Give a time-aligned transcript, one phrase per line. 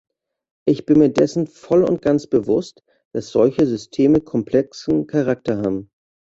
[0.65, 2.81] Ich bin mir dessen voll und ganz bewusst,
[3.13, 5.91] dass solche Systeme komplexen Charakter haben.